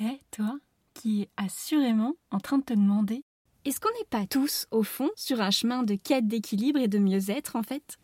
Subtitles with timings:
[0.00, 0.58] Eh, toi,
[0.94, 3.24] qui es assurément en train de te demander
[3.64, 6.98] Est-ce qu'on n'est pas tous, au fond, sur un chemin de quête d'équilibre et de
[6.98, 7.98] mieux-être, en fait?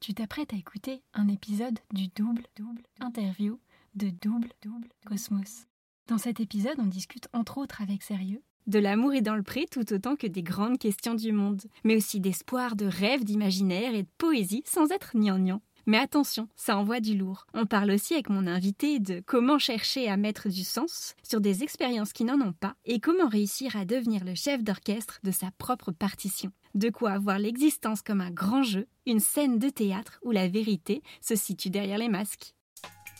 [0.00, 3.58] Tu t'apprêtes à écouter un épisode du double, double interview
[3.94, 5.66] de Double, double Cosmos.
[6.06, 9.64] Dans cet épisode, on discute entre autres avec sérieux de l'amour et dans le pré
[9.70, 14.02] tout autant que des grandes questions du monde, mais aussi d'espoir, de rêves, d'imaginaire et
[14.02, 15.62] de poésie sans être gnangnan.
[15.88, 17.46] Mais attention, ça envoie du lourd.
[17.54, 21.62] On parle aussi avec mon invité de comment chercher à mettre du sens sur des
[21.62, 25.50] expériences qui n'en ont pas et comment réussir à devenir le chef d'orchestre de sa
[25.52, 26.52] propre partition.
[26.74, 31.02] De quoi avoir l'existence comme un grand jeu, une scène de théâtre où la vérité
[31.22, 32.54] se situe derrière les masques.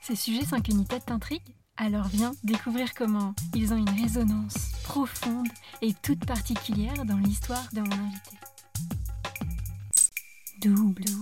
[0.00, 5.48] Ces sujets sans qu'une tête t'intrigue alors viens découvrir comment ils ont une résonance profonde
[5.80, 8.36] et toute particulière dans l'histoire de mon invité.
[10.60, 11.21] Double.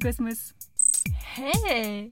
[0.01, 0.55] Cosmos.
[1.35, 2.11] Hey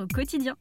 [0.00, 0.56] au quotidien.